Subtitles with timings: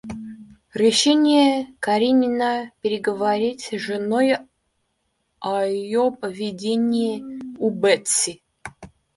[0.73, 4.37] Решение Каренина переговорить с женой
[5.39, 7.23] о ее поведении
[7.59, 8.41] у Бетси.